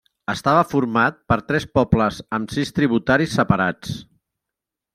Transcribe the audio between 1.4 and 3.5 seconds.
tres pobles amb sis tributaris